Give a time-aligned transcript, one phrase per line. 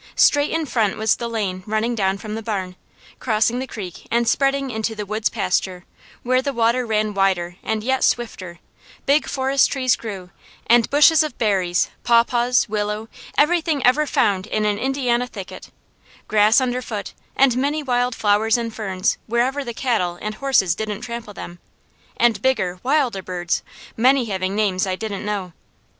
[0.15, 2.75] Straight in front was the lane running down from the barn,
[3.19, 5.85] crossing the creek and spreading into the woods pasture,
[6.23, 8.57] where the water ran wider and yet swifter,
[9.05, 10.31] big forest trees grew,
[10.65, 15.69] and bushes of berries, pawpaws, willow, everything ever found in an Indiana thicket;
[16.27, 21.01] grass under foot, and many wild flowers and ferns wherever the cattle and horses didn't
[21.01, 21.59] trample them,
[22.17, 23.61] and bigger, wilder birds,
[23.95, 25.53] many having names I didn't know.